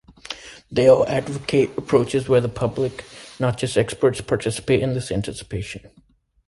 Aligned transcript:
They 0.71 0.87
all 0.87 1.05
advocate 1.07 1.77
approaches 1.77 2.27
where 2.27 2.41
the 2.41 2.49
public, 2.49 3.05
not 3.39 3.59
just 3.59 3.77
experts, 3.77 4.19
participate 4.19 4.81
in 4.81 4.93
this 4.95 5.11
"anticipation". 5.11 5.91